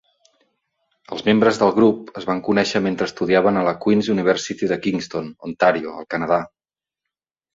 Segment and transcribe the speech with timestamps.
[1.15, 5.31] Els membres del grup es van conèixer mentre estudiaven a la Queen's University de Kingston
[5.51, 6.41] (Ontario), al Canadà.